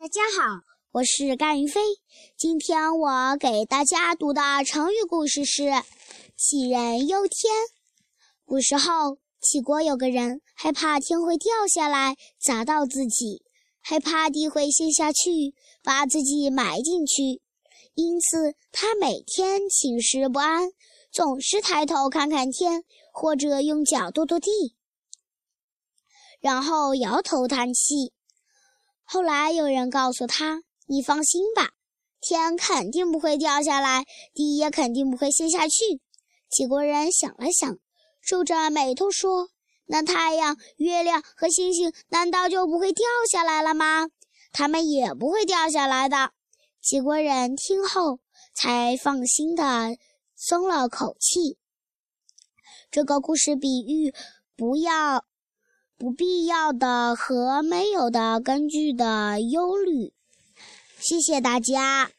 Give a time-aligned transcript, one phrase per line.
[0.00, 0.62] 大家好，
[0.92, 1.78] 我是甘云飞。
[2.34, 5.64] 今天我给大家读的成语故事是
[6.40, 7.52] “杞人忧天”。
[8.46, 13.42] 古时候，齐国有个人害怕天会掉下来砸到自己，
[13.82, 17.42] 害怕地会陷下去把自己埋进去，
[17.92, 20.70] 因此他每天寝食不安，
[21.12, 24.74] 总是抬头看看天，或者用脚跺跺地，
[26.40, 28.14] 然后摇头叹气。
[29.12, 31.70] 后来有人告诉他：“你放心吧，
[32.20, 36.00] 天肯定不会掉下来，地也肯定不会陷下去。”
[36.48, 37.76] 齐国人想了想，
[38.24, 39.48] 皱着眉头说
[39.86, 44.06] ：“那太阳、月亮和星星难道就不会掉下来了吗？
[44.52, 46.30] 他们也不会掉下来的。”
[46.80, 48.20] 齐国人听后
[48.54, 49.96] 才放心的
[50.36, 51.58] 松了口气。
[52.92, 54.14] 这个故事比喻
[54.56, 55.24] 不要。
[56.00, 60.14] 不必要的和没有的根据的忧虑。
[60.98, 62.10] 谢谢大家。